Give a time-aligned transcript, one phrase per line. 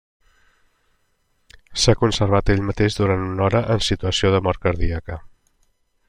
[1.83, 5.19] S'ha conservat ell mateix durant una hora en situació de mort cardíaca.